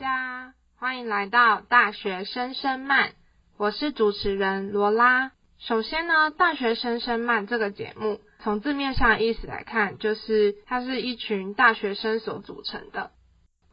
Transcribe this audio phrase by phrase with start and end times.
[0.00, 3.10] 家欢迎来到大学声声慢，
[3.58, 5.32] 我是主持人罗拉。
[5.58, 13.10] 首先呢，大学声声慢这个节目，从字面上意思来看，就是它是一群大学生所组成的。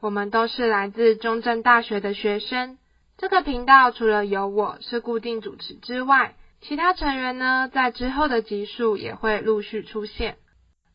[0.01, 2.77] 我们都是来自中正大学的学生。
[3.17, 10.35] 这个频道除了有我是固定主持之外，其他成员呢，在之后的集数也会陆续出现。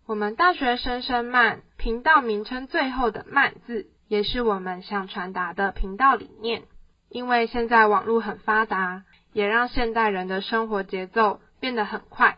[0.05, 6.65] 我们大学声声慢频道名称最后的“慢”字，也是我们想传达的频道理念。
[7.09, 12.37] 因为现在网络很发达，也让现代人的生活节奏变得很快，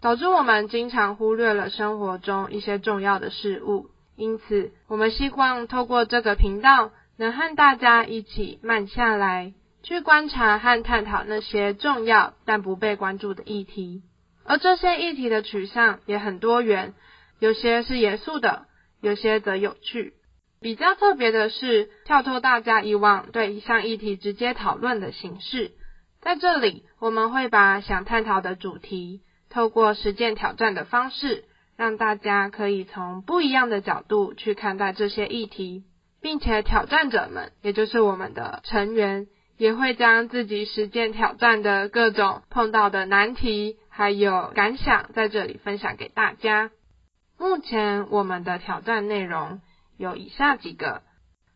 [0.00, 3.90] 导致我们经常忽略了生活中一些重要的事物。
[4.16, 14.02] 因此，我们希望透过这个频道，能和大家一起慢下来，去观察和探讨那些重要但不被关注的议题。
[14.44, 16.94] 而这些议题的取向也很多元，
[17.38, 18.64] 有些是严肃的，
[19.02, 20.14] 有些则有趣。
[20.62, 25.72] 比较特别的是，跳脱大家以往对一项议题直接讨论的形式，
[26.20, 31.44] 在这里我们会把想探讨的主题，透过实践挑战的方式，
[31.76, 35.82] 让大家可以从不一样的角度去看待这些议题，
[36.20, 39.26] 并且挑战者们，也就是我们的成员，
[39.58, 46.70] 也会将自己实践挑战的各种碰到的难题，还有感想在这里分享给大家。
[47.36, 49.60] 目前我们的挑战内容
[50.02, 51.02] 有以下几个：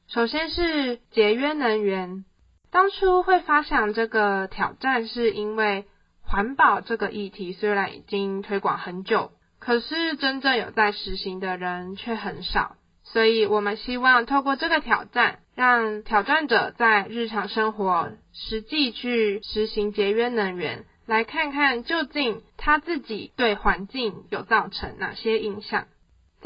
[0.07, 2.25] 首先是节约能源。
[2.71, 5.85] 当初会发想这个挑战，是因为
[6.23, 12.77] 环保这个议题虽然已经推广很久，可是真正有在实行的人却很少。
[13.03, 20.85] 所以我们希望透过这个挑战，让挑战者在日常生活实际去实行节约能源。
[21.05, 25.87] 来看看究竟他自己对环境有造成哪些影响。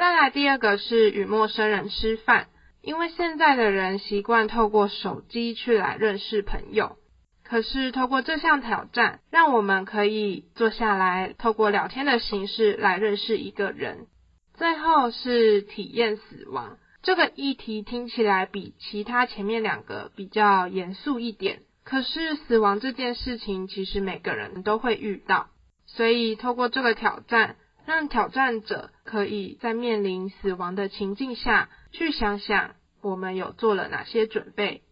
[0.00, 2.46] 再来第二个是与陌生人吃饭，
[2.80, 6.96] 因为现在的人习惯透过手机去来认识朋友，
[7.44, 14.06] 可是透过这项挑战，让我们可以坐下来，透过聊天的形式来认识一个人。
[14.54, 21.60] 最后是体验死亡，这个议题听起来比其他前面两个比较严肃一点。
[21.84, 25.48] 可是死亡这件事情，其实每个人都会遇到，
[25.84, 27.56] 所以透过这个挑战，
[27.86, 34.82] 让挑战者可以在面临死亡的情境下去想想，我们有做了哪些准备。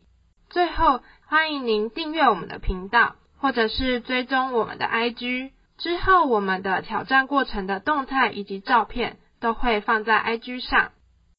[0.50, 10.92] 最后，欢迎您订阅我们的频道，或者是追踪我们的 IG，之后我们的挑战过程的动态以及照片都会放在 IG 上，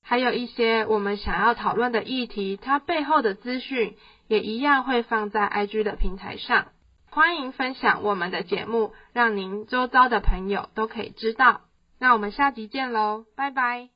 [0.03, 3.95] 还有一些我们想要讨论的议题，它背后的资讯。
[4.29, 6.67] 也一样会放在 IG 的平台上，
[7.11, 11.61] 欢迎分享我们的节目，让您周遭的朋友都可以知道。
[11.99, 13.89] 那我们下集见喽，拜拜。